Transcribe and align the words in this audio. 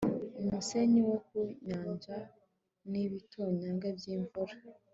umusenyi 0.41 0.99
wo 1.07 1.17
ku 1.27 1.39
nyanja 1.67 2.17
n'ibitonyanga 2.91 3.87
by'imvura 3.97 4.55